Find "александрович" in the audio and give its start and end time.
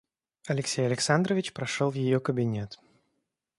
0.83-1.53